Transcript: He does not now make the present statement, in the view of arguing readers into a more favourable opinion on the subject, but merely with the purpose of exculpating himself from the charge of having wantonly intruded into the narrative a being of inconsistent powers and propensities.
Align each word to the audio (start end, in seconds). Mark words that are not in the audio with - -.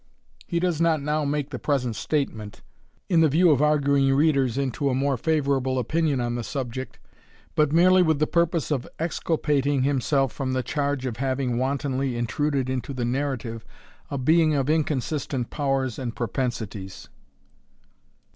He 0.47 0.59
does 0.59 0.81
not 0.81 0.99
now 0.99 1.25
make 1.25 1.51
the 1.51 1.59
present 1.59 1.95
statement, 1.95 2.63
in 3.07 3.21
the 3.21 3.29
view 3.29 3.51
of 3.51 3.61
arguing 3.61 4.11
readers 4.15 4.57
into 4.57 4.89
a 4.89 4.95
more 4.95 5.15
favourable 5.15 5.77
opinion 5.77 6.19
on 6.19 6.33
the 6.33 6.43
subject, 6.43 6.97
but 7.53 7.71
merely 7.71 8.01
with 8.01 8.17
the 8.17 8.25
purpose 8.25 8.71
of 8.71 8.87
exculpating 8.97 9.83
himself 9.83 10.33
from 10.33 10.53
the 10.53 10.63
charge 10.63 11.05
of 11.05 11.17
having 11.17 11.59
wantonly 11.59 12.17
intruded 12.17 12.67
into 12.67 12.95
the 12.95 13.05
narrative 13.05 13.63
a 14.09 14.17
being 14.17 14.55
of 14.55 14.71
inconsistent 14.71 15.51
powers 15.51 15.99
and 15.99 16.15
propensities. 16.15 17.07